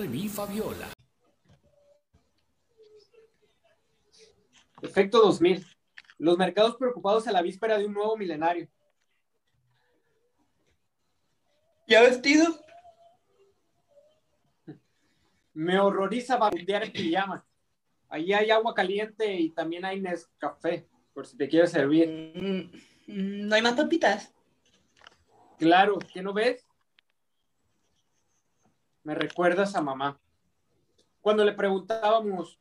re, 0.00 0.08
mi, 0.08 0.28
Fabiola. 0.28 0.88
Efecto 4.82 5.20
2000. 5.20 5.66
Los 6.18 6.38
mercados 6.38 6.76
preocupados 6.76 7.26
a 7.26 7.32
la 7.32 7.42
víspera 7.42 7.78
de 7.78 7.86
un 7.86 7.94
nuevo 7.94 8.16
milenario. 8.16 8.68
¿Ya 11.86 12.02
vestido? 12.02 12.46
Me 15.52 15.78
horroriza 15.78 16.36
barundear 16.36 16.84
en 16.84 16.92
pijama. 16.92 17.44
Allí 18.08 18.32
hay 18.32 18.50
agua 18.50 18.74
caliente 18.74 19.34
y 19.34 19.50
también 19.50 19.84
hay 19.84 20.00
Nescafé, 20.00 20.88
por 21.12 21.26
si 21.26 21.36
te 21.36 21.48
quieres 21.48 21.70
servir. 21.70 22.08
Mm, 22.08 22.70
mm, 23.06 23.48
¿No 23.48 23.54
hay 23.54 23.62
más 23.62 23.74
papitas? 23.74 24.32
Claro, 25.58 25.98
¿qué 26.12 26.22
no 26.22 26.32
ves? 26.32 26.64
Me 29.02 29.14
recuerdas 29.14 29.74
a 29.74 29.80
mamá. 29.80 30.20
Cuando 31.20 31.44
le 31.44 31.52
preguntábamos, 31.52 32.58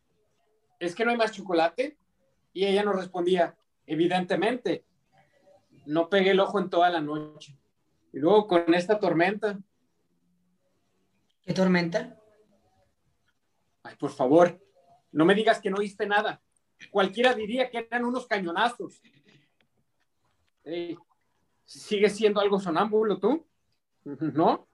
¿es 0.80 0.96
que 0.96 1.06
no 1.06 1.12
hay 1.12 1.18
más 1.18 1.32
chocolate? 1.32 1.98
Y 2.54 2.66
ella 2.66 2.84
nos 2.84 2.96
respondía, 2.96 3.58
evidentemente. 3.86 4.86
No 5.86 6.10
pegué 6.10 6.32
el 6.32 6.40
ojo 6.40 6.60
en 6.60 6.70
toda 6.70 6.90
la 6.90 7.02
noche. 7.02 7.58
Y 8.12 8.20
luego 8.20 8.48
con 8.48 8.74
esta 8.74 9.00
tormenta. 9.00 9.60
¿Qué 11.42 11.54
tormenta? 11.54 12.18
Ay, 13.84 13.96
por 13.96 14.12
favor, 14.12 14.60
no 15.12 15.26
me 15.26 15.36
digas 15.36 15.60
que 15.60 15.70
no 15.70 15.78
viste 15.78 16.06
nada. 16.06 16.42
Cualquiera 16.92 17.34
diría 17.34 17.70
que 17.70 17.80
eran 17.80 18.06
unos 18.06 18.28
cañonazos. 18.28 19.02
Ey, 20.64 20.98
¿Sigues 21.70 22.16
siendo 22.16 22.42
algo 22.42 22.60
sonámbulo 22.60 23.20
tú? 23.20 23.46
¿No? 24.34 24.68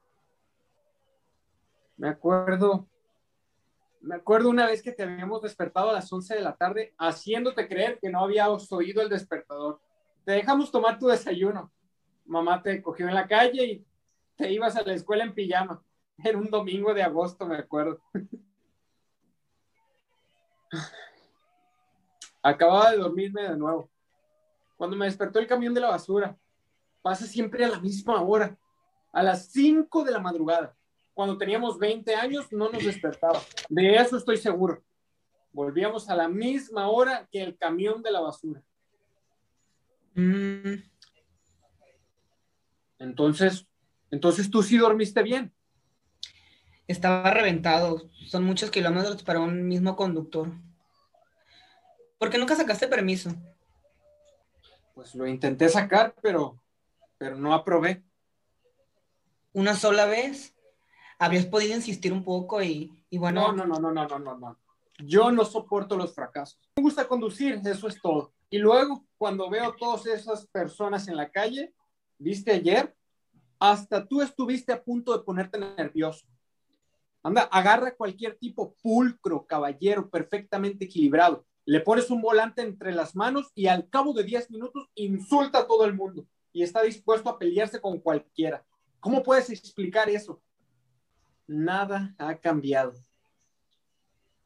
Me 1.97 2.09
acuerdo, 2.09 2.87
me 4.01 4.15
acuerdo 4.15 4.49
una 4.49 4.65
vez 4.67 4.81
que 4.81 4.91
te 4.91 5.03
habíamos 5.03 5.41
despertado 5.41 5.89
a 5.89 5.93
las 5.93 6.11
11 6.11 6.35
de 6.35 6.41
la 6.41 6.55
tarde 6.55 6.93
haciéndote 6.97 7.67
creer 7.67 7.99
que 7.99 8.09
no 8.09 8.19
habías 8.23 8.71
oído 8.71 9.01
el 9.01 9.09
despertador. 9.09 9.81
Te 10.25 10.33
dejamos 10.33 10.71
tomar 10.71 10.99
tu 10.99 11.07
desayuno. 11.07 11.71
Mamá 12.25 12.61
te 12.61 12.81
cogió 12.81 13.07
en 13.07 13.13
la 13.13 13.27
calle 13.27 13.65
y 13.65 13.85
te 14.35 14.51
ibas 14.51 14.75
a 14.75 14.83
la 14.83 14.93
escuela 14.93 15.23
en 15.23 15.33
pijama. 15.33 15.81
Era 16.17 16.37
un 16.37 16.49
domingo 16.49 16.93
de 16.93 17.03
agosto, 17.03 17.45
me 17.45 17.57
acuerdo. 17.57 18.01
Acababa 22.41 22.91
de 22.91 22.97
dormirme 22.97 23.43
de 23.43 23.57
nuevo. 23.57 23.89
Cuando 24.75 24.95
me 24.97 25.05
despertó 25.05 25.39
el 25.39 25.47
camión 25.47 25.73
de 25.73 25.81
la 25.81 25.89
basura, 25.89 26.37
pasa 27.01 27.25
siempre 27.25 27.63
a 27.63 27.69
la 27.69 27.79
misma 27.79 28.21
hora, 28.21 28.57
a 29.13 29.23
las 29.23 29.47
5 29.47 30.03
de 30.03 30.11
la 30.11 30.19
madrugada. 30.19 30.75
Cuando 31.15 31.37
teníamos 31.37 31.79
20 31.79 32.13
años 32.13 32.51
no 32.51 32.69
nos 32.69 32.83
despertaba. 32.83 33.41
De 33.69 33.95
eso 33.95 34.17
estoy 34.17 34.35
seguro. 34.37 34.83
Volvíamos 35.53 36.09
a 36.09 36.15
la 36.15 36.27
misma 36.27 36.89
hora 36.89 37.27
que 37.31 37.41
el 37.41 37.57
camión 37.57 38.03
de 38.03 38.11
la 38.11 38.19
basura. 38.19 38.61
Mm, 40.13 40.73
Entonces, 42.99 43.65
entonces 44.11 44.49
tú 44.49 44.61
sí 44.61 44.77
dormiste 44.77 45.23
bien. 45.23 45.53
estaba 46.87 47.31
reventado. 47.31 48.09
Son 48.27 48.43
muchos 48.43 48.69
kilómetros 48.69 49.23
para 49.23 49.39
un 49.39 49.67
mismo 49.67 49.95
conductor. 49.95 50.51
¿Por 52.17 52.29
qué 52.29 52.37
nunca 52.37 52.55
sacaste 52.55 52.87
permiso? 52.87 53.31
Pues 54.93 55.15
lo 55.15 55.27
intenté 55.27 55.69
sacar, 55.69 56.13
pero, 56.21 56.61
pero 57.17 57.35
no 57.37 57.53
aprobé. 57.53 58.03
¿Una 59.53 59.75
sola 59.75 60.05
vez? 60.05 60.54
Habrías 61.19 61.45
podido 61.45 61.75
insistir 61.75 62.11
un 62.11 62.23
poco 62.23 62.61
y, 62.61 62.91
y 63.09 63.17
bueno, 63.17 63.53
No, 63.53 63.65
no, 63.65 63.65
no, 63.65 63.79
no, 63.79 63.91
no, 63.91 64.07
no, 64.07 64.19
no, 64.19 64.37
no. 64.37 64.57
Yo 64.99 65.31
no 65.31 65.43
soporto 65.43 65.97
los 65.97 66.13
fracasos. 66.13 66.59
Me 66.77 66.83
gusta 66.83 67.07
conducir, 67.07 67.59
eso 67.65 67.87
es 67.87 68.01
todo. 68.01 68.33
Y 68.49 68.57
luego, 68.57 69.05
cuando 69.17 69.49
veo 69.49 69.73
todas 69.73 70.05
esas 70.05 70.47
personas 70.47 71.07
en 71.07 71.17
la 71.17 71.29
calle, 71.29 71.73
¿viste 72.17 72.51
ayer? 72.51 72.95
Hasta 73.59 74.05
tú 74.05 74.21
estuviste 74.21 74.71
a 74.71 74.83
punto 74.83 75.17
de 75.17 75.23
ponerte 75.23 75.57
nervioso. 75.59 76.25
Anda, 77.23 77.41
agarra 77.43 77.95
cualquier 77.95 78.37
tipo 78.37 78.75
pulcro, 78.81 79.45
caballero, 79.45 80.09
perfectamente 80.09 80.85
equilibrado. 80.85 81.45
Le 81.65 81.79
pones 81.79 82.11
un 82.11 82.21
volante 82.21 82.61
entre 82.61 82.93
las 82.93 83.15
manos 83.15 83.51
y 83.55 83.65
al 83.67 83.89
cabo 83.89 84.13
de 84.13 84.23
10 84.23 84.51
minutos 84.51 84.87
insulta 84.93 85.59
a 85.59 85.67
todo 85.67 85.85
el 85.85 85.95
mundo 85.95 86.27
y 86.53 86.61
está 86.61 86.83
dispuesto 86.83 87.29
a 87.29 87.39
pelearse 87.39 87.81
con 87.81 87.99
cualquiera. 87.99 88.63
¿Cómo 88.99 89.23
puedes 89.23 89.49
explicar 89.49 90.07
eso? 90.09 90.41
Nada 91.47 92.15
ha 92.17 92.35
cambiado. 92.37 92.93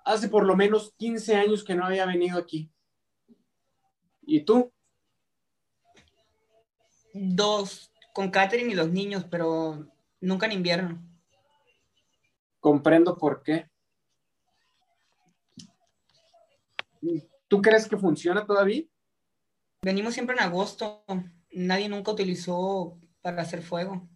Hace 0.03 0.27
por 0.27 0.45
lo 0.45 0.55
menos 0.55 0.93
15 0.97 1.35
años 1.35 1.63
que 1.63 1.75
no 1.75 1.85
había 1.85 2.05
venido 2.05 2.37
aquí. 2.37 2.71
¿Y 4.21 4.41
tú? 4.41 4.71
dos 7.13 7.91
con 8.13 8.31
Catherine 8.31 8.71
y 8.71 8.75
los 8.75 8.89
niños, 8.89 9.25
pero 9.29 9.87
nunca 10.21 10.45
en 10.45 10.53
invierno. 10.53 11.01
Comprendo 12.59 13.17
por 13.17 13.43
qué. 13.43 13.69
¿Tú 17.47 17.61
crees 17.61 17.87
que 17.87 17.97
funciona 17.97 18.45
todavía? 18.45 18.83
Venimos 19.81 20.13
siempre 20.13 20.35
en 20.35 20.43
agosto. 20.43 21.03
Nadie 21.51 21.87
nunca 21.87 22.11
utilizó 22.11 22.97
para 23.21 23.41
hacer 23.41 23.61
fuego. 23.61 24.07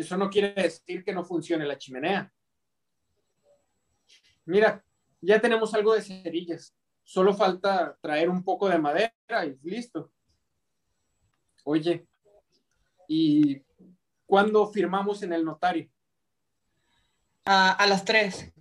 Eso 0.00 0.16
no 0.16 0.30
quiere 0.30 0.54
decir 0.54 1.04
que 1.04 1.12
no 1.12 1.22
funcione 1.22 1.66
la 1.66 1.76
chimenea. 1.76 2.32
Mira, 4.46 4.82
ya 5.20 5.38
tenemos 5.38 5.74
algo 5.74 5.92
de 5.92 6.00
cerillas. 6.00 6.74
Solo 7.02 7.34
falta 7.34 7.98
traer 8.00 8.30
un 8.30 8.42
poco 8.42 8.66
de 8.70 8.78
madera 8.78 9.12
y 9.44 9.58
listo. 9.62 10.10
Oye, 11.64 12.06
¿y 13.08 13.62
cuándo 14.24 14.66
firmamos 14.68 15.22
en 15.22 15.34
el 15.34 15.44
notario? 15.44 15.90
A, 17.44 17.72
a 17.72 17.86
las 17.86 18.02
tres. 18.02 18.54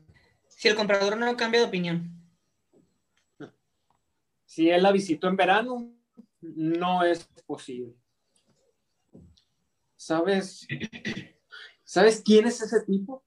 Si 0.50 0.68
el 0.68 0.76
comprador 0.76 1.16
no 1.16 1.38
cambia 1.38 1.62
de 1.62 1.68
opinión. 1.68 2.22
Si 4.46 4.70
él 4.70 4.84
la 4.84 4.92
visitó 4.92 5.30
en 5.30 5.38
verano, 5.38 5.96
no 6.42 7.06
es 7.06 7.24
posible. 7.46 7.96
¿Sabes? 10.00 10.66
¿Sabes 11.84 12.22
quién 12.24 12.48
es 12.48 12.62
ese 12.62 12.86
tipo? 12.86 13.22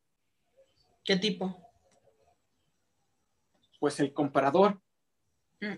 ¿Qué 1.04 1.16
tipo? 1.16 1.54
Pues 3.78 4.00
el 4.00 4.14
comprador. 4.14 4.80
Mm, 5.60 5.74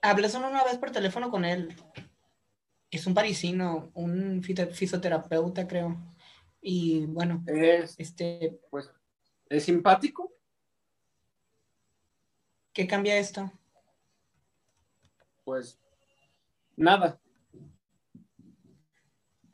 Hablé 0.00 0.30
solo 0.30 0.48
una 0.48 0.64
vez 0.64 0.78
por 0.78 0.92
teléfono 0.92 1.30
con 1.30 1.44
él. 1.44 1.76
Es 2.90 3.06
un 3.06 3.12
parisino, 3.12 3.90
un 3.92 4.42
fisioterapeuta, 4.42 5.68
creo. 5.68 5.98
Y 6.62 7.04
bueno, 7.04 7.44
Es, 7.46 7.96
este, 7.98 8.58
pues, 8.70 8.90
es 9.50 9.64
simpático. 9.64 10.32
¿qué 12.72 12.86
cambia 12.86 13.18
esto? 13.18 13.52
Pues, 15.44 15.78
nada. 16.76 17.20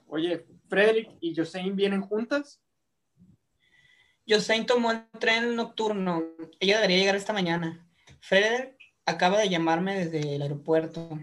Oye, 0.07 0.47
Frederick 0.69 1.11
y 1.21 1.35
Josein 1.35 1.77
vienen 1.77 2.03
juntas. 2.03 2.63
Josein 4.29 4.67
tomó 4.67 4.91
el 4.91 5.07
tren 5.19 5.55
nocturno. 5.55 6.25
Ella 6.59 6.77
debería 6.77 6.99
llegar 6.99 7.17
esta 7.17 7.33
mañana. 7.33 7.89
Frederick 8.21 8.77
acaba 9.05 9.39
de 9.39 9.49
llamarme 9.49 10.05
desde 10.05 10.35
el 10.35 10.43
aeropuerto. 10.43 11.19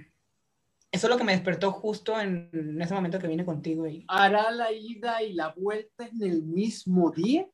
Eso 0.91 1.07
es 1.07 1.11
lo 1.11 1.17
que 1.17 1.23
me 1.23 1.33
despertó 1.33 1.71
justo 1.71 2.19
en, 2.19 2.79
ese 2.79 2.93
momento 2.93 3.19
que 3.19 3.27
vine 3.27 3.43
contigo 3.43 3.87
y 3.87 4.05
¿Hará 4.07 4.51
la 4.51 4.71
ida 4.71 5.23
y 5.23 5.33
la 5.33 5.51
vuelta 5.57 6.05
en 6.07 6.21
el 6.21 6.43
mismo 6.43 7.11
día? 7.11 7.47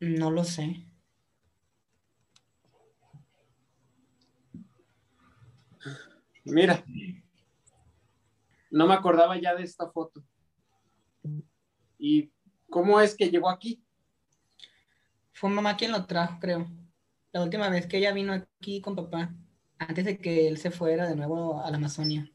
no 0.00 0.30
lo 0.30 0.44
sé. 0.44 0.86
Mira, 6.44 6.84
no 8.70 8.86
me 8.86 8.94
acordaba 8.94 9.40
ya 9.40 9.54
de 9.54 9.64
esta 9.64 9.90
foto. 9.90 10.22
¿Y 11.98 12.30
cómo 12.70 13.00
es 13.00 13.14
que 13.14 13.30
llegó 13.30 13.48
aquí? 13.48 13.82
Fue 15.32 15.50
mamá 15.50 15.76
quien 15.76 15.92
lo 15.92 16.06
trajo, 16.06 16.38
creo. 16.40 16.66
La 17.32 17.42
última 17.42 17.68
vez 17.68 17.86
que 17.86 17.98
ella 17.98 18.12
vino 18.12 18.32
aquí 18.32 18.80
con 18.80 18.96
papá, 18.96 19.34
antes 19.78 20.04
de 20.04 20.18
que 20.18 20.48
él 20.48 20.58
se 20.58 20.70
fuera 20.70 21.06
de 21.06 21.16
nuevo 21.16 21.60
a 21.62 21.70
la 21.70 21.76
Amazonia. 21.76 22.30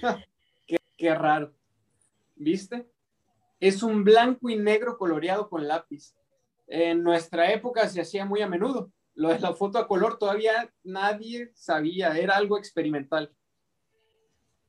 Qué, 0.66 0.78
qué 0.96 1.14
raro. 1.14 1.54
¿Viste? 2.36 2.88
Es 3.60 3.82
un 3.82 4.04
blanco 4.04 4.48
y 4.48 4.56
negro 4.56 4.96
coloreado 4.96 5.48
con 5.48 5.66
lápiz. 5.68 6.14
En 6.66 7.02
nuestra 7.02 7.52
época 7.52 7.88
se 7.88 8.00
hacía 8.00 8.24
muy 8.24 8.40
a 8.40 8.48
menudo. 8.48 8.90
Lo 9.14 9.28
de 9.28 9.38
la 9.38 9.52
foto 9.54 9.78
a 9.78 9.86
color 9.86 10.18
todavía 10.18 10.72
nadie 10.82 11.52
sabía, 11.54 12.18
era 12.18 12.36
algo 12.36 12.58
experimental. 12.58 13.32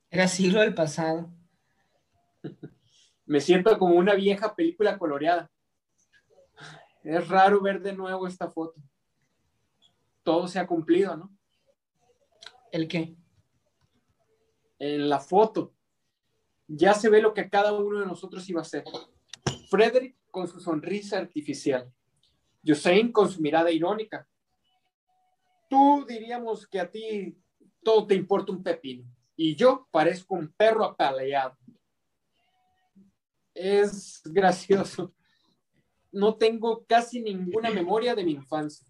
Era 0.09 0.27
siglo 0.27 0.61
del 0.61 0.73
pasado. 0.73 1.33
Me 3.25 3.41
siento 3.41 3.77
como 3.77 3.95
una 3.95 4.13
vieja 4.13 4.55
película 4.55 4.97
coloreada. 4.97 5.51
es 7.03 7.27
raro 7.27 7.61
ver 7.61 7.81
de 7.81 7.93
nuevo 7.93 8.27
esta 8.27 8.49
foto. 8.49 8.81
Todo 10.23 10.47
se 10.47 10.59
ha 10.59 10.67
cumplido, 10.67 11.15
¿no? 11.15 11.31
¿El 12.71 12.87
qué? 12.87 13.15
En 14.79 15.07
la 15.09 15.19
foto 15.19 15.73
ya 16.67 16.93
se 16.93 17.09
ve 17.09 17.21
lo 17.21 17.33
que 17.33 17.49
cada 17.49 17.73
uno 17.73 17.99
de 17.99 18.05
nosotros 18.05 18.47
iba 18.49 18.59
a 18.59 18.63
hacer. 18.63 18.83
Frederick 19.69 20.17
con 20.31 20.47
su 20.47 20.59
sonrisa 20.59 21.17
artificial. 21.17 21.91
Josein 22.65 23.11
con 23.11 23.29
su 23.29 23.41
mirada 23.41 23.71
irónica. 23.71 24.27
Tú 25.69 26.05
diríamos 26.07 26.67
que 26.67 26.79
a 26.79 26.89
ti 26.89 27.37
todo 27.83 28.07
te 28.07 28.15
importa 28.15 28.51
un 28.51 28.63
pepino. 28.63 29.05
Y 29.35 29.55
yo 29.55 29.87
parezco 29.91 30.35
un 30.35 30.51
perro 30.51 30.83
apaleado. 30.83 31.57
Es 33.55 34.21
gracioso. 34.25 35.13
No 36.11 36.35
tengo 36.35 36.85
casi 36.85 37.21
ninguna 37.21 37.71
memoria 37.71 38.13
de 38.13 38.23
mi 38.23 38.33
infancia. 38.33 38.85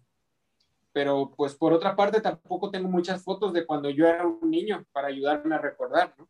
Pero 0.92 1.32
pues 1.36 1.54
por 1.54 1.72
otra 1.72 1.94
parte 1.94 2.20
tampoco 2.20 2.70
tengo 2.70 2.88
muchas 2.88 3.22
fotos 3.22 3.52
de 3.52 3.64
cuando 3.64 3.88
yo 3.90 4.06
era 4.06 4.26
un 4.26 4.50
niño 4.50 4.84
para 4.92 5.08
ayudarme 5.08 5.54
a 5.54 5.58
recordar, 5.58 6.14
¿no? 6.18 6.28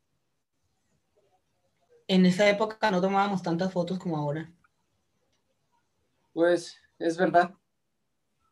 En 2.08 2.24
esa 2.24 2.48
época 2.48 2.90
no 2.90 3.00
tomábamos 3.00 3.42
tantas 3.42 3.72
fotos 3.72 3.98
como 3.98 4.16
ahora. 4.16 4.52
Pues 6.32 6.78
es 6.98 7.16
verdad. 7.16 7.54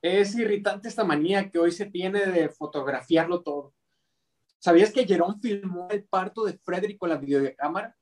Es 0.00 0.34
irritante 0.34 0.88
esta 0.88 1.04
manía 1.04 1.50
que 1.50 1.58
hoy 1.58 1.72
se 1.72 1.86
tiene 1.86 2.26
de 2.26 2.48
fotografiarlo 2.48 3.42
todo. 3.42 3.74
¿Sabías 4.58 4.92
que 4.92 5.06
Jerón 5.06 5.40
filmó 5.40 5.88
el 5.90 6.04
parto 6.04 6.44
de 6.44 6.58
Frederick 6.58 6.98
con 6.98 7.10
la 7.10 7.16
videocámara? 7.16 7.96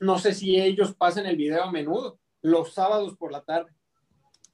No 0.00 0.18
sé 0.18 0.34
si 0.34 0.60
ellos 0.60 0.94
pasan 0.94 1.26
el 1.26 1.36
video 1.36 1.62
a 1.62 1.70
menudo, 1.70 2.18
los 2.40 2.72
sábados 2.72 3.16
por 3.16 3.30
la 3.30 3.42
tarde. 3.42 3.72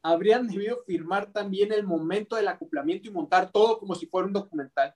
Habrían 0.03 0.49
debido 0.49 0.83
filmar 0.85 1.33
también 1.33 1.73
el 1.73 1.85
momento 1.85 2.35
del 2.35 2.49
acoplamiento 2.49 3.09
y 3.09 3.13
montar 3.13 3.53
todo 3.53 3.79
como 3.79 3.95
si 3.95 4.07
fuera 4.07 4.27
un 4.27 4.33
documental. 4.33 4.95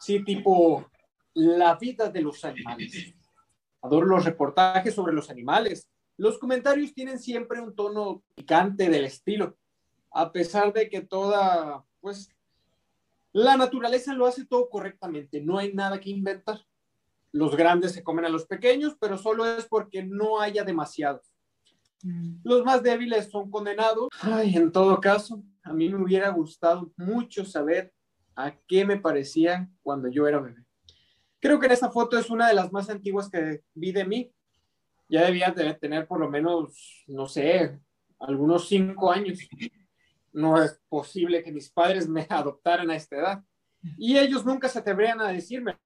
Sí, 0.00 0.24
tipo 0.24 0.90
la 1.34 1.76
vida 1.76 2.08
de 2.08 2.22
los 2.22 2.44
animales. 2.44 3.14
Adoro 3.82 4.06
los 4.06 4.24
reportajes 4.24 4.94
sobre 4.94 5.12
los 5.12 5.30
animales. 5.30 5.88
Los 6.16 6.38
comentarios 6.38 6.92
tienen 6.92 7.18
siempre 7.18 7.60
un 7.60 7.74
tono 7.74 8.24
picante 8.34 8.88
del 8.88 9.04
estilo, 9.04 9.56
a 10.10 10.32
pesar 10.32 10.72
de 10.72 10.88
que 10.88 11.02
toda, 11.02 11.84
pues, 12.00 12.30
la 13.32 13.56
naturaleza 13.56 14.14
lo 14.14 14.26
hace 14.26 14.46
todo 14.46 14.68
correctamente, 14.70 15.42
no 15.42 15.58
hay 15.58 15.74
nada 15.74 16.00
que 16.00 16.08
inventar. 16.08 16.64
Los 17.36 17.54
grandes 17.54 17.92
se 17.92 18.02
comen 18.02 18.24
a 18.24 18.30
los 18.30 18.46
pequeños, 18.46 18.96
pero 18.98 19.18
solo 19.18 19.44
es 19.44 19.66
porque 19.66 20.02
no 20.02 20.40
haya 20.40 20.64
demasiados. 20.64 21.34
Mm. 22.02 22.36
Los 22.42 22.64
más 22.64 22.82
débiles 22.82 23.30
son 23.30 23.50
condenados. 23.50 24.08
Ay, 24.22 24.56
en 24.56 24.72
todo 24.72 24.98
caso, 25.02 25.42
a 25.62 25.74
mí 25.74 25.90
me 25.90 26.02
hubiera 26.02 26.30
gustado 26.30 26.90
mucho 26.96 27.44
saber 27.44 27.92
a 28.34 28.56
qué 28.66 28.86
me 28.86 28.96
parecía 28.96 29.68
cuando 29.82 30.08
yo 30.08 30.26
era 30.26 30.40
bebé. 30.40 30.64
Creo 31.38 31.60
que 31.60 31.66
en 31.66 31.72
esta 31.72 31.90
foto 31.90 32.16
es 32.16 32.30
una 32.30 32.48
de 32.48 32.54
las 32.54 32.72
más 32.72 32.88
antiguas 32.88 33.28
que 33.28 33.62
vi 33.74 33.92
de 33.92 34.06
mí. 34.06 34.32
Ya 35.06 35.26
debía 35.26 35.50
de 35.50 35.74
tener 35.74 36.06
por 36.06 36.18
lo 36.18 36.30
menos, 36.30 37.04
no 37.06 37.26
sé, 37.26 37.78
algunos 38.18 38.66
cinco 38.66 39.12
años. 39.12 39.38
No 40.32 40.62
es 40.62 40.80
posible 40.88 41.42
que 41.42 41.52
mis 41.52 41.70
padres 41.70 42.08
me 42.08 42.26
adoptaran 42.30 42.90
a 42.90 42.96
esta 42.96 43.16
edad. 43.16 43.44
Y 43.98 44.16
ellos 44.16 44.44
nunca 44.46 44.70
se 44.70 44.78
atreverían 44.78 45.20
a 45.20 45.28
decirme 45.28 45.76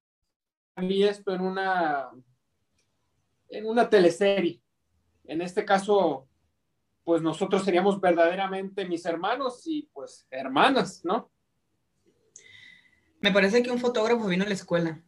mí 0.77 1.03
esto 1.03 1.33
en 1.33 1.41
una, 1.41 2.09
en 3.49 3.65
una 3.65 3.89
teleserie. 3.89 4.61
En 5.25 5.41
este 5.41 5.65
caso, 5.65 6.29
pues 7.03 7.21
nosotros 7.21 7.63
seríamos 7.65 7.99
verdaderamente 7.99 8.85
mis 8.85 9.05
hermanos 9.05 9.63
y 9.65 9.89
pues 9.93 10.25
hermanas, 10.31 11.03
¿no? 11.03 11.29
Me 13.19 13.31
parece 13.31 13.61
que 13.61 13.71
un 13.71 13.79
fotógrafo 13.79 14.27
vino 14.27 14.43
a 14.43 14.47
la 14.47 14.53
escuela 14.53 15.03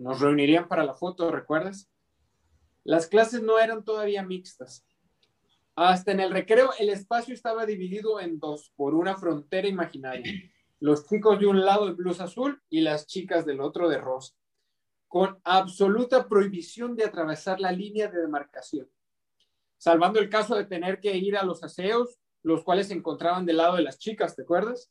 nos 0.00 0.18
reunirían 0.18 0.66
para 0.66 0.82
la 0.82 0.94
foto, 0.94 1.30
¿recuerdas? 1.30 1.90
Las 2.84 3.06
clases 3.06 3.42
no 3.42 3.58
eran 3.58 3.84
todavía 3.84 4.22
mixtas. 4.22 4.86
Hasta 5.76 6.12
en 6.12 6.20
el 6.20 6.30
recreo 6.30 6.70
el 6.78 6.88
espacio 6.88 7.34
estaba 7.34 7.66
dividido 7.66 8.18
en 8.18 8.38
dos 8.38 8.72
por 8.76 8.94
una 8.94 9.16
frontera 9.16 9.68
imaginaria. 9.68 10.32
Los 10.80 11.06
chicos 11.06 11.38
de 11.38 11.46
un 11.46 11.64
lado 11.64 11.86
de 11.86 11.92
blusa 11.92 12.24
azul 12.24 12.62
y 12.70 12.80
las 12.80 13.06
chicas 13.06 13.44
del 13.44 13.60
otro 13.60 13.90
de 13.90 13.98
rosa, 13.98 14.34
con 15.10 15.40
absoluta 15.42 16.28
prohibición 16.28 16.94
de 16.94 17.04
atravesar 17.04 17.58
la 17.58 17.72
línea 17.72 18.06
de 18.06 18.20
demarcación, 18.20 18.88
salvando 19.76 20.20
el 20.20 20.30
caso 20.30 20.54
de 20.54 20.66
tener 20.66 21.00
que 21.00 21.16
ir 21.16 21.36
a 21.36 21.42
los 21.42 21.64
aseos, 21.64 22.20
los 22.44 22.62
cuales 22.62 22.86
se 22.86 22.94
encontraban 22.94 23.44
del 23.44 23.56
lado 23.56 23.74
de 23.74 23.82
las 23.82 23.98
chicas, 23.98 24.36
¿te 24.36 24.42
acuerdas? 24.42 24.88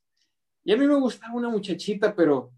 Y 0.66 0.74
a 0.74 0.78
mí 0.78 0.86
me 0.86 1.00
gustaba 1.00 1.36
una 1.36 1.48
muchachita, 1.48 2.14
pero 2.14 2.52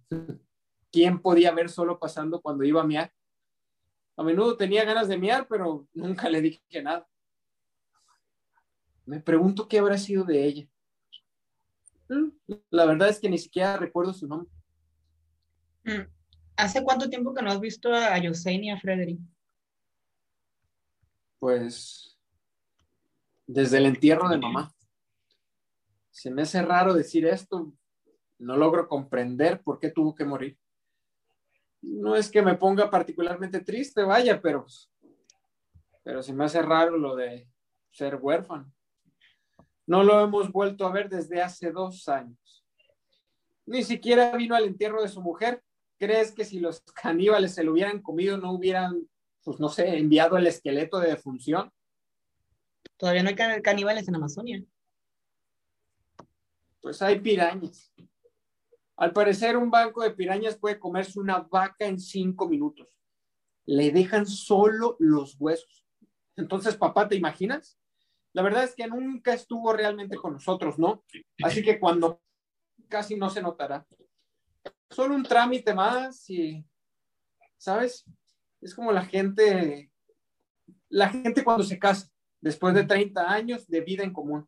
¿quién 0.91 1.21
podía 1.21 1.51
ver 1.51 1.69
solo 1.69 1.99
pasando 1.99 2.41
cuando 2.41 2.63
iba 2.63 2.81
a 2.81 2.87
miar? 2.87 3.13
A 4.17 4.23
menudo 4.23 4.57
tenía 4.57 4.83
ganas 4.83 5.07
de 5.07 5.19
miar, 5.19 5.47
pero 5.47 5.87
nunca 5.93 6.29
le 6.31 6.41
dije 6.41 6.81
nada. 6.81 7.07
Me 9.05 9.19
pregunto 9.19 9.67
qué 9.67 9.77
habrá 9.77 9.99
sido 9.99 10.23
de 10.23 10.45
ella. 10.45 10.67
Mm, 12.09 12.29
la 12.71 12.85
verdad 12.85 13.09
es 13.09 13.19
que 13.19 13.29
ni 13.29 13.37
siquiera 13.37 13.77
recuerdo 13.77 14.15
su 14.15 14.27
nombre. 14.27 14.49
Mm, 15.83 16.20
¿Hace 16.61 16.83
cuánto 16.83 17.09
tiempo 17.09 17.33
que 17.33 17.41
no 17.41 17.51
has 17.51 17.59
visto 17.59 17.93
a 17.93 18.17
Yosein 18.17 18.63
y 18.63 18.71
a 18.71 18.79
Frederick? 18.79 19.19
Pues 21.39 22.17
desde 23.47 23.77
el 23.77 23.85
entierro 23.87 24.29
de 24.29 24.37
mamá. 24.37 24.73
Se 26.11 26.29
me 26.29 26.43
hace 26.43 26.61
raro 26.61 26.93
decir 26.93 27.25
esto. 27.25 27.73
No 28.37 28.57
logro 28.57 28.87
comprender 28.87 29.61
por 29.61 29.79
qué 29.79 29.89
tuvo 29.89 30.15
que 30.15 30.25
morir 30.25 30.57
no 31.81 32.15
es 32.15 32.29
que 32.29 32.41
me 32.41 32.55
ponga 32.55 32.89
particularmente 32.89 33.59
triste, 33.61 34.03
vaya, 34.03 34.41
pero, 34.41 34.65
pero 36.03 36.21
se 36.21 36.33
me 36.33 36.45
hace 36.45 36.61
raro 36.61 36.97
lo 36.97 37.15
de 37.15 37.47
ser 37.91 38.15
huérfano. 38.15 38.71
No 39.87 40.03
lo 40.03 40.23
hemos 40.23 40.51
vuelto 40.51 40.85
a 40.85 40.91
ver 40.91 41.09
desde 41.09 41.41
hace 41.41 41.71
dos 41.71 42.07
años. 42.07 42.65
Ni 43.65 43.83
siquiera 43.83 44.35
vino 44.37 44.55
al 44.55 44.65
entierro 44.65 45.01
de 45.01 45.09
su 45.09 45.21
mujer. 45.21 45.63
¿Crees 46.01 46.31
que 46.31 46.45
si 46.45 46.59
los 46.59 46.81
caníbales 46.95 47.53
se 47.53 47.63
lo 47.63 47.73
hubieran 47.73 48.01
comido 48.01 48.35
no 48.35 48.53
hubieran, 48.53 49.07
pues 49.43 49.59
no 49.59 49.69
sé, 49.69 49.99
enviado 49.99 50.35
el 50.35 50.47
esqueleto 50.47 50.99
de 50.99 51.09
defunción? 51.09 51.71
Todavía 52.97 53.21
no 53.21 53.29
hay 53.29 53.61
caníbales 53.61 54.07
en 54.07 54.15
Amazonia. 54.15 54.63
Pues 56.81 57.03
hay 57.03 57.19
pirañas. 57.19 57.93
Al 58.95 59.13
parecer, 59.13 59.55
un 59.55 59.69
banco 59.69 60.01
de 60.01 60.09
pirañas 60.09 60.57
puede 60.57 60.79
comerse 60.79 61.19
una 61.19 61.37
vaca 61.41 61.85
en 61.85 61.99
cinco 61.99 62.49
minutos. 62.49 62.87
Le 63.65 63.91
dejan 63.91 64.25
solo 64.25 64.95
los 64.97 65.35
huesos. 65.39 65.85
Entonces, 66.35 66.75
papá, 66.77 67.07
¿te 67.07 67.15
imaginas? 67.15 67.79
La 68.33 68.41
verdad 68.41 68.63
es 68.63 68.73
que 68.73 68.87
nunca 68.87 69.35
estuvo 69.35 69.71
realmente 69.71 70.17
con 70.17 70.33
nosotros, 70.33 70.79
¿no? 70.79 71.03
Así 71.43 71.61
que 71.61 71.79
cuando 71.79 72.23
casi 72.89 73.17
no 73.17 73.29
se 73.29 73.43
notará. 73.43 73.85
Solo 74.91 75.15
un 75.15 75.23
trámite 75.23 75.73
más 75.73 76.29
y, 76.29 76.65
¿sabes? 77.57 78.05
Es 78.59 78.75
como 78.75 78.91
la 78.91 79.05
gente, 79.05 79.91
la 80.89 81.09
gente 81.09 81.43
cuando 81.43 81.63
se 81.63 81.79
casa, 81.79 82.09
después 82.41 82.75
de 82.75 82.83
30 82.83 83.31
años 83.31 83.67
de 83.67 83.81
vida 83.81 84.03
en 84.03 84.13
común, 84.13 84.47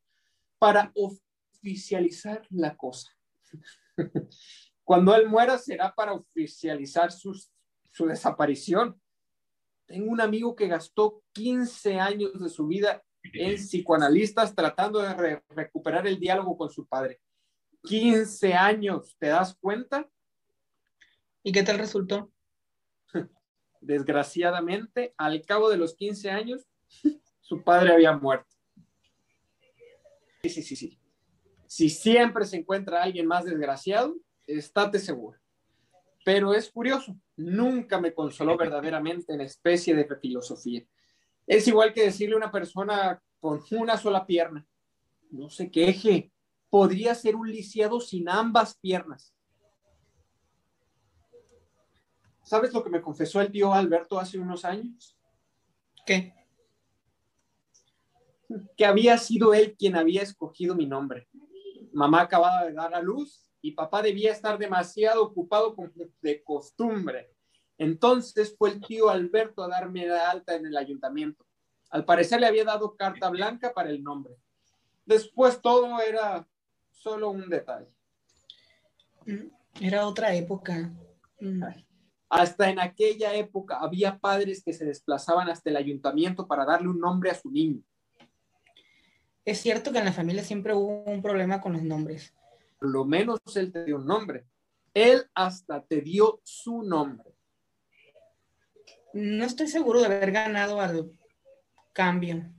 para 0.59 0.91
oficializar 0.95 2.45
la 2.49 2.75
cosa. 2.75 3.09
Cuando 4.83 5.15
él 5.15 5.29
muera 5.29 5.57
será 5.57 5.93
para 5.95 6.13
oficializar 6.13 7.11
su, 7.11 7.33
desaparición. 8.05 8.99
Tengo 9.85 10.11
un 10.11 10.19
amigo 10.19 10.55
que 10.55 10.67
gastó 10.67 11.23
15 11.33 11.99
años 11.99 12.39
de 12.39 12.49
su 12.49 12.67
vida 12.67 13.01
en 13.21 13.55
psicoanalistas 13.55 14.53
tratando 14.53 14.99
de 14.99 15.41
recuperar 15.49 16.05
el 16.05 16.19
diálogo 16.19 16.57
con 16.57 16.69
su 16.69 16.85
padre. 16.85 17.21
15 17.83 18.53
años, 18.53 19.15
¿te 19.17 19.27
das 19.27 19.55
cuenta? 19.59 20.09
¿Y 21.43 21.51
qué 21.51 21.63
tal 21.63 21.77
resultó? 21.77 22.31
Desgraciadamente, 23.81 25.13
al 25.17 25.41
cabo 25.45 25.69
de 25.69 25.77
los 25.77 25.95
15 25.95 26.31
años, 26.31 26.65
su 27.41 27.63
padre 27.63 27.91
había 27.91 28.13
muerto. 28.13 28.55
Sí, 30.41 30.49
sí, 30.49 30.63
sí, 30.63 30.75
sí. 30.75 30.99
Si 31.67 31.89
siempre 31.89 32.45
se 32.45 32.57
encuentra 32.57 33.03
alguien 33.03 33.27
más 33.27 33.43
desgraciado, 33.43 34.15
estate 34.47 34.99
seguro. 34.99 35.37
Pero 36.23 36.53
es 36.53 36.71
curioso, 36.71 37.17
nunca 37.35 37.99
me 37.99 38.13
consoló 38.13 38.55
verdaderamente 38.55 39.33
en 39.33 39.41
especie 39.41 39.93
de 39.93 40.07
filosofía. 40.17 40.85
Es 41.45 41.67
igual 41.67 41.93
que 41.93 42.03
decirle 42.03 42.35
a 42.35 42.37
una 42.37 42.51
persona 42.51 43.21
con 43.41 43.61
una 43.71 43.97
sola 43.97 44.25
pierna, 44.25 44.65
no 45.31 45.49
se 45.49 45.69
queje, 45.69 46.31
podría 46.69 47.13
ser 47.15 47.35
un 47.35 47.51
lisiado 47.51 47.99
sin 47.99 48.29
ambas 48.29 48.77
piernas. 48.79 49.32
¿Sabes 52.53 52.71
lo 52.71 52.83
que 52.83 52.91
me 52.91 53.01
confesó 53.01 53.41
el 53.41 53.51
tío 53.51 53.73
Alberto 53.73 54.19
hace 54.19 54.37
unos 54.37 54.63
años? 54.63 55.17
¿Qué? 56.05 56.35
que 58.77 58.85
había 58.85 59.17
sido 59.17 59.55
él 59.55 59.75
quien 59.75 59.95
había 59.95 60.21
escogido 60.21 60.75
mi 60.75 60.85
nombre. 60.85 61.27
Mamá 61.93 62.21
acababa 62.21 62.65
de 62.65 62.73
dar 62.73 62.93
a 62.93 63.01
luz 63.01 63.49
y 63.59 63.71
papá 63.71 64.03
debía 64.03 64.31
estar 64.31 64.59
demasiado 64.59 65.23
ocupado 65.23 65.75
con 65.75 65.91
de 66.21 66.43
costumbre. 66.43 67.31
Entonces 67.79 68.55
fue 68.55 68.69
el 68.69 68.81
tío 68.81 69.09
Alberto 69.09 69.63
a 69.63 69.67
darme 69.67 70.05
la 70.05 70.29
alta 70.29 70.53
en 70.53 70.67
el 70.67 70.77
ayuntamiento. 70.77 71.47
Al 71.89 72.05
parecer 72.05 72.39
le 72.39 72.45
había 72.45 72.65
dado 72.65 72.95
carta 72.95 73.31
blanca 73.31 73.73
para 73.73 73.89
el 73.89 74.03
nombre. 74.03 74.35
Después 75.07 75.59
todo 75.59 75.99
era 75.99 76.47
solo 76.91 77.31
un 77.31 77.49
detalle. 77.49 77.89
Era 79.81 80.05
otra 80.05 80.35
época. 80.35 80.93
Mm. 81.39 81.63
Hasta 82.33 82.67
en 82.67 82.79
aquella 82.79 83.35
época 83.35 83.77
había 83.77 84.17
padres 84.17 84.63
que 84.63 84.73
se 84.73 84.85
desplazaban 84.85 85.51
hasta 85.51 85.69
el 85.69 85.77
ayuntamiento 85.77 86.47
para 86.47 86.65
darle 86.65 86.89
un 86.89 86.99
nombre 86.99 87.29
a 87.29 87.35
su 87.35 87.51
niño. 87.51 87.83
Es 89.45 89.59
cierto 89.61 89.91
que 89.91 89.99
en 89.99 90.05
la 90.05 90.13
familia 90.13 90.43
siempre 90.43 90.73
hubo 90.73 91.03
un 91.03 91.21
problema 91.21 91.61
con 91.61 91.73
los 91.73 91.83
nombres. 91.83 92.33
Por 92.79 92.89
lo 92.89 93.05
menos 93.05 93.39
él 93.53 93.71
te 93.71 93.85
dio 93.85 93.97
un 93.97 94.07
nombre. 94.07 94.47
Él 94.95 95.29
hasta 95.35 95.83
te 95.83 96.01
dio 96.01 96.41
su 96.43 96.81
nombre. 96.81 97.35
No 99.13 99.45
estoy 99.45 99.67
seguro 99.67 99.99
de 99.99 100.07
haber 100.07 100.31
ganado 100.31 100.81
al 100.81 101.11
cambio. 101.93 102.51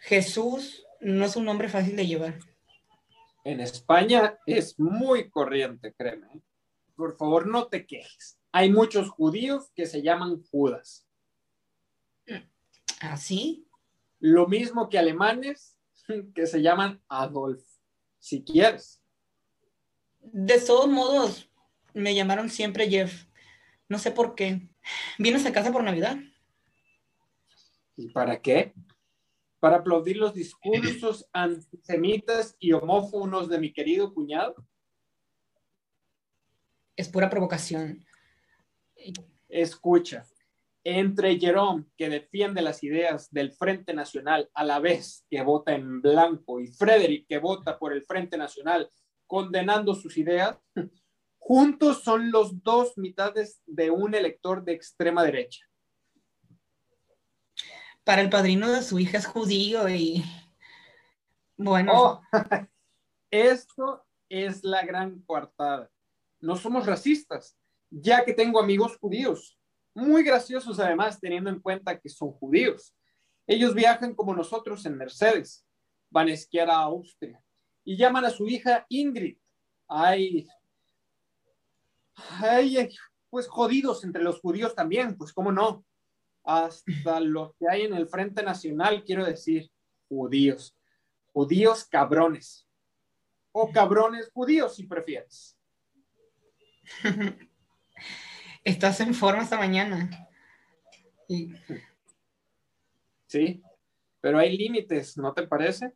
Jesús 0.00 0.84
no 1.00 1.24
es 1.24 1.36
un 1.36 1.44
nombre 1.44 1.68
fácil 1.68 1.94
de 1.94 2.08
llevar. 2.08 2.40
En 3.44 3.60
España 3.60 4.40
es 4.44 4.76
muy 4.76 5.30
corriente, 5.30 5.94
créeme. 5.94 6.42
Por 6.96 7.16
favor, 7.16 7.46
no 7.46 7.68
te 7.68 7.86
quejes. 7.86 8.40
Hay 8.56 8.72
muchos 8.72 9.10
judíos 9.10 9.70
que 9.74 9.84
se 9.84 10.00
llaman 10.00 10.42
Judas. 10.44 11.06
¿Ah, 13.02 13.18
sí? 13.18 13.68
Lo 14.18 14.46
mismo 14.48 14.88
que 14.88 14.98
alemanes 14.98 15.76
que 16.34 16.46
se 16.46 16.62
llaman 16.62 17.02
Adolf, 17.06 17.62
si 18.18 18.42
quieres. 18.42 19.02
De 20.20 20.58
todos 20.58 20.88
modos, 20.88 21.50
me 21.92 22.14
llamaron 22.14 22.48
siempre 22.48 22.88
Jeff. 22.88 23.26
No 23.90 23.98
sé 23.98 24.10
por 24.10 24.34
qué. 24.34 24.66
¿Vienes 25.18 25.44
a 25.44 25.52
casa 25.52 25.70
por 25.70 25.84
Navidad? 25.84 26.16
¿Y 27.94 28.08
para 28.08 28.40
qué? 28.40 28.72
¿Para 29.60 29.76
aplaudir 29.76 30.16
los 30.16 30.32
discursos 30.32 31.28
antisemitas 31.34 32.56
y 32.58 32.72
homófobos 32.72 33.50
de 33.50 33.60
mi 33.60 33.70
querido 33.74 34.14
cuñado? 34.14 34.66
Es 36.96 37.10
pura 37.10 37.28
provocación. 37.28 38.06
Escucha, 39.48 40.26
entre 40.84 41.38
Jerome, 41.38 41.84
que 41.96 42.08
defiende 42.08 42.62
las 42.62 42.84
ideas 42.84 43.28
del 43.32 43.52
Frente 43.52 43.92
Nacional 43.92 44.48
a 44.54 44.64
la 44.64 44.78
vez 44.78 45.26
que 45.28 45.42
vota 45.42 45.72
en 45.72 46.00
blanco, 46.00 46.60
y 46.60 46.68
Frederick, 46.68 47.26
que 47.26 47.38
vota 47.38 47.76
por 47.78 47.92
el 47.92 48.04
Frente 48.04 48.36
Nacional 48.36 48.88
condenando 49.26 49.94
sus 49.94 50.16
ideas, 50.16 50.56
juntos 51.38 52.02
son 52.02 52.30
los 52.30 52.62
dos 52.62 52.96
mitades 52.96 53.60
de 53.66 53.90
un 53.90 54.14
elector 54.14 54.64
de 54.64 54.74
extrema 54.74 55.24
derecha. 55.24 55.66
Para 58.04 58.22
el 58.22 58.30
padrino 58.30 58.70
de 58.70 58.82
su 58.82 59.00
hija 59.00 59.18
es 59.18 59.26
judío 59.26 59.88
y... 59.88 60.24
Bueno. 61.56 61.92
Oh, 61.94 62.20
esto 63.30 64.06
es 64.28 64.62
la 64.62 64.84
gran 64.84 65.20
coartada. 65.22 65.90
No 66.38 66.56
somos 66.56 66.86
racistas, 66.86 67.58
ya 68.00 68.24
que 68.24 68.34
tengo 68.34 68.60
amigos 68.60 68.98
judíos, 68.98 69.58
muy 69.94 70.22
graciosos 70.22 70.78
además, 70.78 71.18
teniendo 71.18 71.48
en 71.48 71.60
cuenta 71.60 71.98
que 71.98 72.10
son 72.10 72.32
judíos. 72.32 72.94
Ellos 73.46 73.74
viajan 73.74 74.14
como 74.14 74.34
nosotros 74.34 74.84
en 74.84 74.96
Mercedes, 74.96 75.66
van 76.10 76.28
a 76.28 76.34
esquiar 76.34 76.68
a 76.68 76.76
Austria 76.80 77.42
y 77.84 77.96
llaman 77.96 78.26
a 78.26 78.30
su 78.30 78.46
hija 78.46 78.84
Ingrid. 78.90 79.38
Hay, 79.88 80.46
hay, 82.40 82.94
pues 83.30 83.48
jodidos 83.48 84.04
entre 84.04 84.22
los 84.22 84.40
judíos 84.40 84.74
también, 84.74 85.16
pues 85.16 85.32
cómo 85.32 85.50
no. 85.50 85.84
Hasta 86.44 87.20
lo 87.20 87.56
que 87.58 87.66
hay 87.68 87.82
en 87.82 87.94
el 87.94 88.06
Frente 88.06 88.42
Nacional, 88.42 89.04
quiero 89.04 89.24
decir, 89.24 89.70
judíos. 90.08 90.76
Judíos 91.32 91.84
cabrones. 91.84 92.68
O 93.52 93.72
cabrones 93.72 94.30
judíos, 94.34 94.76
si 94.76 94.86
prefieres. 94.86 95.56
Estás 98.64 99.00
en 99.00 99.14
forma 99.14 99.42
esta 99.42 99.58
mañana. 99.58 100.28
Sí, 103.26 103.62
pero 104.20 104.38
hay 104.38 104.56
límites, 104.56 105.16
¿no 105.16 105.32
te 105.32 105.46
parece? 105.46 105.92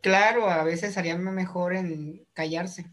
Claro, 0.00 0.48
a 0.48 0.64
veces 0.64 0.96
haría 0.96 1.16
mejor 1.16 1.74
en 1.74 2.26
callarse. 2.32 2.90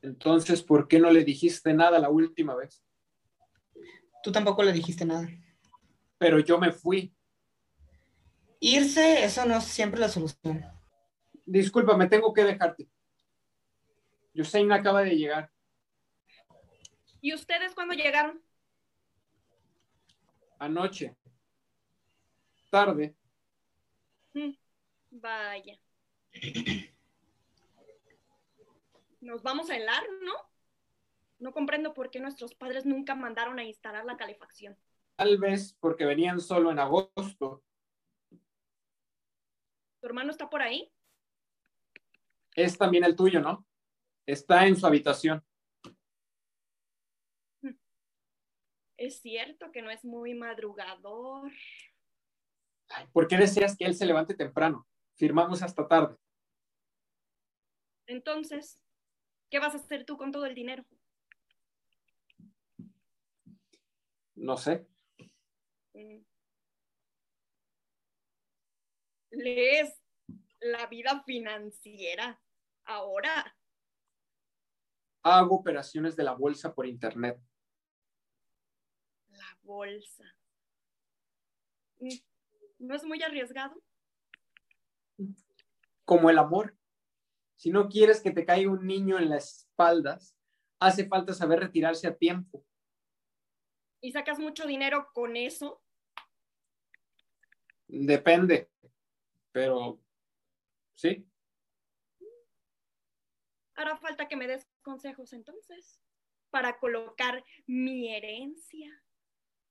Entonces, 0.00 0.62
¿por 0.62 0.88
qué 0.88 0.98
no 0.98 1.10
le 1.10 1.24
dijiste 1.24 1.74
nada 1.74 1.98
la 1.98 2.08
última 2.08 2.54
vez? 2.54 2.82
Tú 4.22 4.32
tampoco 4.32 4.62
le 4.62 4.72
dijiste 4.72 5.04
nada. 5.04 5.28
Pero 6.18 6.38
yo 6.38 6.58
me 6.58 6.72
fui. 6.72 7.14
Irse, 8.60 9.24
eso 9.24 9.44
no 9.44 9.58
es 9.58 9.64
siempre 9.64 10.00
la 10.00 10.08
solución. 10.08 10.64
Disculpa, 11.44 11.96
me 11.96 12.08
tengo 12.08 12.32
que 12.32 12.44
dejarte. 12.44 12.88
Yusein 14.34 14.70
acaba 14.72 15.02
de 15.02 15.16
llegar. 15.16 15.50
¿Y 17.20 17.34
ustedes 17.34 17.74
cuándo 17.74 17.94
llegaron? 17.94 18.42
Anoche. 20.58 21.16
Tarde. 22.70 23.14
Mm, 24.34 24.52
vaya. 25.10 25.78
Nos 29.20 29.42
vamos 29.42 29.70
a 29.70 29.76
helar, 29.76 30.02
¿no? 30.22 30.32
No 31.38 31.52
comprendo 31.52 31.94
por 31.94 32.10
qué 32.10 32.20
nuestros 32.20 32.54
padres 32.54 32.86
nunca 32.86 33.14
mandaron 33.14 33.58
a 33.58 33.64
instalar 33.64 34.04
la 34.04 34.16
calefacción. 34.16 34.76
Tal 35.16 35.38
vez 35.38 35.76
porque 35.80 36.04
venían 36.04 36.40
solo 36.40 36.70
en 36.70 36.78
agosto. 36.78 37.64
¿Tu 40.00 40.06
hermano 40.06 40.30
está 40.30 40.48
por 40.48 40.62
ahí? 40.62 40.92
Es 42.54 42.78
también 42.78 43.04
el 43.04 43.16
tuyo, 43.16 43.40
¿no? 43.40 43.66
Está 44.26 44.66
en 44.66 44.76
su 44.76 44.86
habitación. 44.86 45.44
Es 48.98 49.20
cierto 49.20 49.70
que 49.70 49.80
no 49.80 49.90
es 49.92 50.04
muy 50.04 50.34
madrugador. 50.34 51.52
¿Por 53.12 53.28
qué 53.28 53.36
deseas 53.36 53.76
que 53.76 53.84
él 53.84 53.94
se 53.94 54.04
levante 54.04 54.34
temprano? 54.34 54.88
Firmamos 55.14 55.62
hasta 55.62 55.86
tarde. 55.86 56.16
Entonces, 58.06 58.80
¿qué 59.50 59.60
vas 59.60 59.74
a 59.74 59.78
hacer 59.78 60.04
tú 60.04 60.16
con 60.16 60.32
todo 60.32 60.46
el 60.46 60.54
dinero? 60.54 60.84
No 64.34 64.56
sé. 64.56 64.84
Mm. 65.94 66.18
¿Lees 69.30 70.02
la 70.58 70.86
vida 70.88 71.22
financiera 71.24 72.40
ahora? 72.84 73.56
Hago 75.22 75.54
operaciones 75.54 76.16
de 76.16 76.24
la 76.24 76.32
bolsa 76.32 76.74
por 76.74 76.86
internet. 76.86 77.38
La 79.48 79.58
bolsa. 79.62 80.24
Mm, 82.00 82.08
¿No 82.78 82.94
es 82.94 83.04
muy 83.04 83.22
arriesgado? 83.22 83.82
Como 86.04 86.30
el 86.30 86.38
amor. 86.38 86.76
Si 87.56 87.70
no 87.70 87.88
quieres 87.88 88.20
que 88.20 88.30
te 88.30 88.44
caiga 88.44 88.70
un 88.70 88.86
niño 88.86 89.18
en 89.18 89.30
las 89.30 89.60
espaldas, 89.60 90.36
hace 90.78 91.06
falta 91.08 91.34
saber 91.34 91.60
retirarse 91.60 92.06
a 92.06 92.16
tiempo. 92.16 92.64
¿Y 94.00 94.12
sacas 94.12 94.38
mucho 94.38 94.66
dinero 94.66 95.08
con 95.12 95.36
eso? 95.36 95.82
Depende, 97.88 98.70
pero 99.50 100.00
sí. 100.94 101.26
Hará 103.74 103.96
falta 103.96 104.28
que 104.28 104.36
me 104.36 104.46
des 104.46 104.68
consejos 104.82 105.32
entonces 105.32 106.00
para 106.50 106.78
colocar 106.78 107.44
mi 107.66 108.14
herencia. 108.14 109.02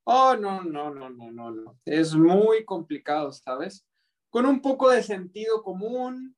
Oh, 0.10 0.38
no, 0.38 0.64
no, 0.64 0.90
no, 0.90 1.10
no, 1.10 1.32
no, 1.34 1.52
no. 1.52 1.80
Es 1.84 2.16
muy 2.16 2.64
complicado, 2.64 3.34
¿sabes? 3.34 3.86
Con 4.30 4.46
un 4.46 4.62
poco 4.62 4.90
de 4.90 5.04
sentido 5.04 5.62
común, 5.62 6.34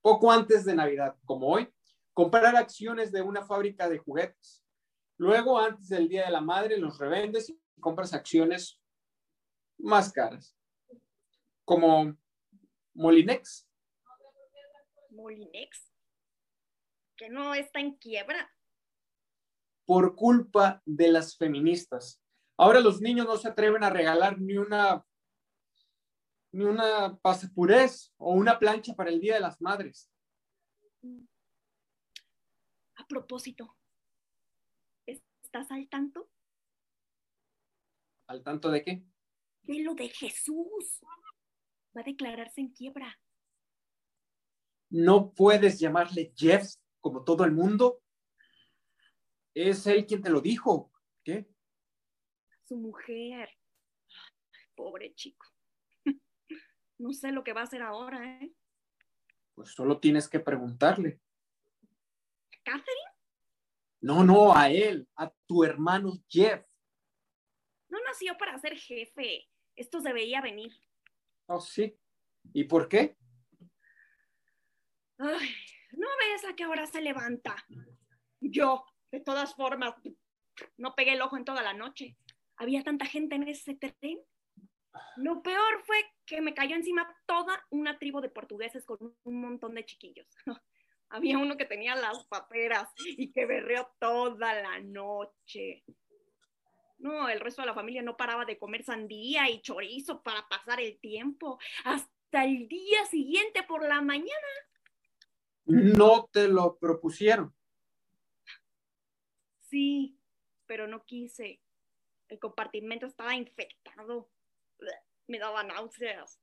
poco 0.00 0.32
antes 0.32 0.64
de 0.64 0.74
Navidad, 0.74 1.14
como 1.26 1.48
hoy, 1.48 1.70
comprar 2.14 2.56
acciones 2.56 3.12
de 3.12 3.20
una 3.20 3.44
fábrica 3.44 3.90
de 3.90 3.98
juguetes. 3.98 4.64
Luego, 5.18 5.58
antes 5.58 5.88
del 5.88 6.08
Día 6.08 6.24
de 6.24 6.30
la 6.30 6.40
Madre, 6.40 6.78
los 6.78 6.96
revendes 6.98 7.50
y 7.50 7.60
compras 7.78 8.14
acciones 8.14 8.80
más 9.76 10.10
caras, 10.10 10.56
como 11.66 12.16
Molinex. 12.94 13.68
Molinex, 15.10 15.92
que 17.18 17.28
no 17.28 17.54
está 17.54 17.80
en 17.80 17.96
quiebra. 17.96 18.50
Por 19.84 20.16
culpa 20.16 20.80
de 20.86 21.08
las 21.08 21.36
feministas. 21.36 22.23
Ahora 22.56 22.80
los 22.80 23.00
niños 23.00 23.26
no 23.26 23.36
se 23.36 23.48
atreven 23.48 23.82
a 23.82 23.90
regalar 23.90 24.40
ni 24.40 24.56
una 24.56 25.04
ni 26.54 26.64
una 26.64 27.18
pasapurés 27.20 28.14
o 28.16 28.32
una 28.32 28.60
plancha 28.60 28.94
para 28.94 29.10
el 29.10 29.20
Día 29.20 29.34
de 29.34 29.40
las 29.40 29.60
Madres. 29.60 30.08
A 32.94 33.06
propósito, 33.08 33.76
¿estás 35.04 35.68
al 35.72 35.88
tanto? 35.88 36.30
¿Al 38.28 38.44
tanto 38.44 38.70
de 38.70 38.84
qué? 38.84 39.04
De 39.62 39.82
lo 39.82 39.94
de 39.94 40.08
Jesús. 40.10 41.00
Va 41.96 42.02
a 42.02 42.04
declararse 42.04 42.60
en 42.60 42.70
quiebra. 42.70 43.18
No 44.90 45.32
puedes 45.32 45.80
llamarle 45.80 46.32
Jeff 46.36 46.74
como 47.00 47.24
todo 47.24 47.44
el 47.44 47.50
mundo. 47.50 48.00
Es 49.54 49.88
él 49.88 50.06
quien 50.06 50.22
te 50.22 50.30
lo 50.30 50.40
dijo. 50.40 50.92
¿Qué? 51.24 51.53
Su 52.66 52.76
mujer. 52.76 53.50
Pobre 54.74 55.14
chico. 55.14 55.46
No 56.96 57.12
sé 57.12 57.32
lo 57.32 57.42
que 57.42 57.52
va 57.52 57.62
a 57.62 57.64
hacer 57.64 57.82
ahora, 57.82 58.38
¿eh? 58.40 58.54
Pues 59.54 59.70
solo 59.70 59.98
tienes 59.98 60.28
que 60.28 60.38
preguntarle. 60.38 61.20
¿Catherine? 62.62 63.10
No, 64.00 64.22
no, 64.22 64.56
a 64.56 64.70
él, 64.70 65.08
a 65.16 65.28
tu 65.46 65.64
hermano 65.64 66.12
Jeff. 66.28 66.64
No 67.88 67.98
nació 68.06 68.38
para 68.38 68.58
ser 68.58 68.76
jefe. 68.76 69.48
Esto 69.74 70.00
se 70.00 70.12
veía 70.12 70.40
venir. 70.40 70.72
Oh, 71.46 71.60
sí. 71.60 71.98
¿Y 72.52 72.64
por 72.64 72.88
qué? 72.88 73.16
Ay, 75.18 75.48
¿no 75.92 76.06
ves 76.20 76.44
a 76.44 76.54
qué 76.54 76.66
hora 76.66 76.86
se 76.86 77.00
levanta? 77.00 77.56
Yo, 78.40 78.84
de 79.10 79.20
todas 79.20 79.54
formas, 79.54 79.94
no 80.76 80.94
pegué 80.94 81.14
el 81.14 81.22
ojo 81.22 81.36
en 81.36 81.44
toda 81.44 81.62
la 81.62 81.72
noche. 81.72 82.16
Había 82.56 82.82
tanta 82.82 83.06
gente 83.06 83.34
en 83.34 83.48
ese 83.48 83.74
tren. 83.74 84.20
Lo 85.16 85.42
peor 85.42 85.82
fue 85.84 85.96
que 86.24 86.40
me 86.40 86.54
cayó 86.54 86.76
encima 86.76 87.08
toda 87.26 87.64
una 87.70 87.98
tribu 87.98 88.20
de 88.20 88.28
portugueses 88.28 88.84
con 88.84 88.98
un 89.24 89.40
montón 89.40 89.74
de 89.74 89.84
chiquillos. 89.84 90.26
Había 91.08 91.38
uno 91.38 91.56
que 91.56 91.64
tenía 91.64 91.94
las 91.94 92.26
paperas 92.26 92.88
y 92.96 93.30
que 93.32 93.46
berreó 93.46 93.88
toda 94.00 94.54
la 94.54 94.80
noche. 94.80 95.84
No, 96.98 97.28
el 97.28 97.40
resto 97.40 97.62
de 97.62 97.66
la 97.66 97.74
familia 97.74 98.02
no 98.02 98.16
paraba 98.16 98.44
de 98.44 98.58
comer 98.58 98.82
sandía 98.82 99.50
y 99.50 99.60
chorizo 99.60 100.22
para 100.22 100.48
pasar 100.48 100.80
el 100.80 100.98
tiempo. 100.98 101.58
Hasta 101.84 102.44
el 102.44 102.66
día 102.66 103.04
siguiente 103.06 103.62
por 103.62 103.86
la 103.86 104.00
mañana. 104.00 104.48
No 105.66 106.28
te 106.32 106.48
lo 106.48 106.78
propusieron. 106.78 107.54
Sí, 109.60 110.18
pero 110.66 110.86
no 110.86 111.04
quise. 111.04 111.60
El 112.34 112.40
compartimento 112.40 113.06
estaba 113.06 113.36
infectado. 113.36 114.28
Me 115.28 115.38
daba 115.38 115.62
náuseas. 115.62 116.40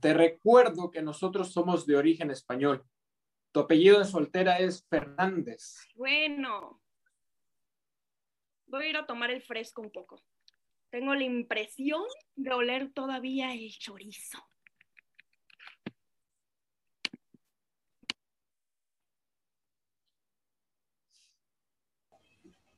Te 0.00 0.12
recuerdo 0.12 0.90
que 0.90 1.00
nosotros 1.00 1.50
somos 1.50 1.86
de 1.86 1.96
origen 1.96 2.30
español. 2.30 2.84
Tu 3.52 3.60
apellido 3.60 3.98
de 3.98 4.04
soltera 4.04 4.58
es 4.58 4.86
Fernández. 4.86 5.78
Bueno, 5.94 6.82
voy 8.66 8.84
a 8.84 8.88
ir 8.90 8.96
a 8.98 9.06
tomar 9.06 9.30
el 9.30 9.40
fresco 9.40 9.80
un 9.80 9.90
poco. 9.90 10.22
Tengo 10.90 11.14
la 11.14 11.24
impresión 11.24 12.04
de 12.36 12.52
oler 12.52 12.92
todavía 12.92 13.54
el 13.54 13.70
chorizo. 13.70 14.46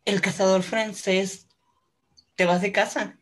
El 0.04 0.20
cazador 0.20 0.62
francés, 0.62 1.48
¿te 2.34 2.44
vas 2.44 2.60
de 2.60 2.72
casa? 2.72 3.18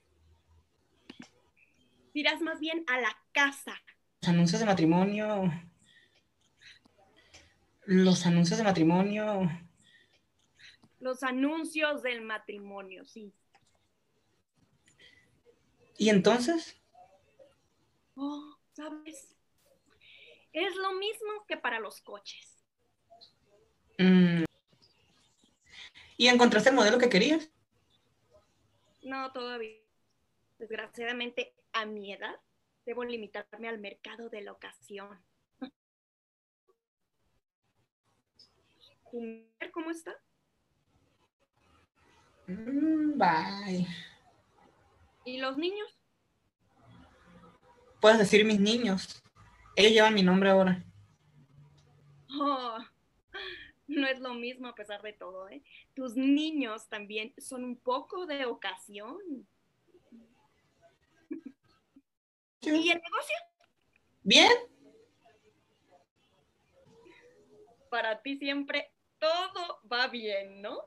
Irás 2.12 2.41
más 2.41 2.61
bien 2.61 2.85
a 2.89 3.01
la 3.01 3.17
casa. 3.33 3.81
Los 4.21 4.29
anuncios 4.29 4.61
de 4.61 4.67
matrimonio. 4.67 5.51
Los 7.85 8.26
anuncios 8.26 8.59
de 8.59 8.65
matrimonio. 8.65 9.49
Los 10.99 11.23
anuncios 11.23 12.02
del 12.02 12.21
matrimonio, 12.23 13.04
sí. 13.04 13.33
¿Y 15.99 16.09
entonces? 16.09 16.80
Oh, 18.15 18.56
¿sabes? 18.73 19.37
Es 20.52 20.75
lo 20.76 20.93
mismo 20.95 21.47
que 21.47 21.56
para 21.56 21.80
los 21.80 22.00
coches. 22.00 22.59
Mm. 23.99 24.45
¿Y 26.23 26.28
encontraste 26.28 26.69
el 26.69 26.76
modelo 26.76 26.99
que 26.99 27.08
querías? 27.08 27.50
No, 29.02 29.32
todavía. 29.32 29.76
Desgraciadamente, 30.56 31.52
a 31.73 31.85
mi 31.85 32.13
edad, 32.13 32.37
debo 32.87 33.02
limitarme 33.02 33.69
al 33.69 33.80
mercado 33.80 34.28
de 34.28 34.43
la 34.43 34.52
ocasión. 34.52 35.21
¿Tu 39.11 39.21
mujer 39.21 39.73
cómo 39.73 39.91
está? 39.91 40.13
Mm, 42.47 43.19
bye. 43.19 43.89
¿Y 45.25 45.39
los 45.39 45.58
niños? 45.58 45.89
Puedes 48.00 48.19
decir 48.21 48.45
mis 48.45 48.61
niños. 48.61 49.21
Ellos 49.75 49.91
llevan 49.91 50.15
mi 50.15 50.23
nombre 50.23 50.50
ahora. 50.50 50.85
Oh, 52.30 52.78
no 53.97 54.07
es 54.07 54.21
lo 54.21 54.35
mismo 54.35 54.69
a 54.69 54.75
pesar 54.75 55.02
de 55.02 55.13
todo, 55.13 55.49
¿eh? 55.49 55.63
Tus 55.95 56.17
niños 56.17 56.89
también 56.89 57.35
son 57.39 57.65
un 57.65 57.76
poco 57.76 58.26
de 58.26 58.47
ocasión. 58.47 59.19
¿Y 62.61 62.69
el 62.91 63.00
negocio? 63.02 63.37
Bien. 64.23 64.52
Para 67.91 68.23
ti 68.23 68.37
siempre 68.39 68.93
todo 69.19 69.81
va 69.91 70.09
bien, 70.09 70.63
¿no? 70.63 70.78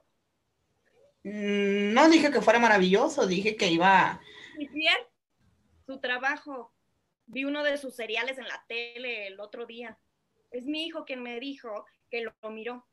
Mm, 1.23 1.93
No 1.93 2.09
dije 2.09 2.31
que 2.31 2.41
fuera 2.41 2.59
maravilloso, 2.59 3.27
dije 3.27 3.55
que 3.55 3.67
iba. 3.67 4.21
¿Y 4.57 4.67
bien? 4.67 4.97
Su 5.85 5.99
trabajo. 5.99 6.71
Vi 7.27 7.43
uno 7.43 7.63
de 7.63 7.77
sus 7.77 7.95
seriales 7.95 8.37
en 8.37 8.47
la 8.47 8.63
tele 8.67 9.27
el 9.27 9.39
otro 9.39 9.65
día. 9.65 9.97
Es 10.51 10.65
mi 10.65 10.85
hijo 10.85 11.05
quien 11.05 11.21
me 11.23 11.39
dijo 11.39 11.85
que 12.09 12.21
lo 12.21 12.33
miró. 12.51 12.87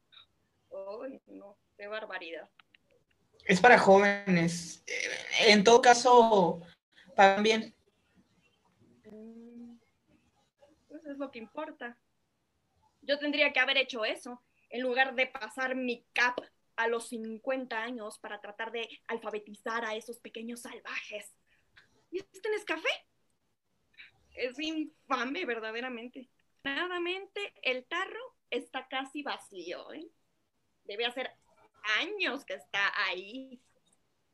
Ay, 0.72 1.20
no, 1.26 1.58
qué 1.76 1.86
barbaridad. 1.86 2.48
Es 3.44 3.60
para 3.60 3.78
jóvenes. 3.78 4.84
En 5.40 5.64
todo 5.64 5.82
caso, 5.82 6.60
pagan 7.16 7.42
bien. 7.42 7.74
Mm, 9.04 9.76
Pues 10.88 11.04
es 11.06 11.18
lo 11.18 11.30
que 11.30 11.38
importa. 11.38 11.98
Yo 13.02 13.18
tendría 13.18 13.52
que 13.52 13.60
haber 13.60 13.78
hecho 13.78 14.04
eso 14.04 14.42
en 14.70 14.82
lugar 14.82 15.14
de 15.14 15.26
pasar 15.26 15.74
mi 15.74 16.06
cap 16.12 16.38
a 16.76 16.86
los 16.88 17.08
50 17.08 17.82
años 17.82 18.18
para 18.18 18.40
tratar 18.40 18.72
de 18.72 18.88
alfabetizar 19.08 19.84
a 19.84 19.94
esos 19.94 20.18
pequeños 20.20 20.62
salvajes. 20.62 21.34
¿Y 22.10 22.18
este 22.18 22.48
Nescafé? 22.50 22.88
Es 24.34 24.58
infame, 24.58 25.44
verdaderamente. 25.44 26.30
Claramente, 26.62 27.52
el 27.62 27.84
tarro 27.84 28.36
está 28.50 28.86
casi 28.88 29.22
vacío, 29.22 29.92
¿eh? 29.92 30.08
Debe 30.84 31.06
hacer 31.06 31.30
años 32.00 32.44
que 32.44 32.54
está 32.54 32.92
ahí. 33.06 33.60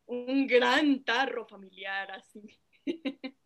Un 0.07 0.47
gran 0.47 1.05
tarro 1.05 1.47
familiar 1.47 2.11
así. 2.13 2.59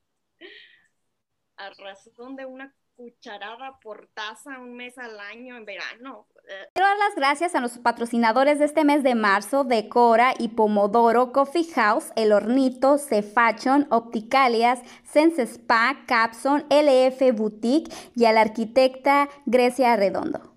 A 1.57 1.71
razón 1.71 2.37
de 2.37 2.47
una 2.47 2.75
cucharada 2.95 3.79
por 3.81 4.09
taza 4.15 4.59
un 4.59 4.77
mes 4.77 4.97
al 4.99 5.19
año 5.19 5.57
en 5.57 5.65
verano. 5.65 6.27
Quiero 6.75 6.89
dar 6.89 6.99
las 6.99 7.15
gracias 7.15 7.55
a 7.55 7.61
los 7.61 7.79
patrocinadores 7.79 8.59
de 8.59 8.65
este 8.67 8.85
mes 8.85 9.03
de 9.03 9.15
marzo, 9.15 9.65
Decora 9.65 10.35
y 10.39 10.49
Pomodoro 10.49 11.33
Coffee 11.33 11.65
House, 11.75 12.13
El 12.17 12.33
Hornito, 12.33 12.99
Cefachon, 12.99 13.87
Opticalias, 13.91 14.81
Sense 15.05 15.43
Spa, 15.43 16.05
Capson, 16.07 16.65
LF 16.71 17.33
Boutique 17.35 17.93
y 18.15 18.25
a 18.27 18.33
la 18.33 18.43
arquitecta 18.43 19.29
Grecia 19.47 19.97
Redondo. 19.97 20.52